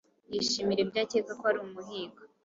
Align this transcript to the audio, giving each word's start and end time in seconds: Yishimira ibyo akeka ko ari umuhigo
Yishimira 0.31 0.79
ibyo 0.85 0.99
akeka 1.03 1.31
ko 1.39 1.43
ari 1.49 1.59
umuhigo 1.65 2.21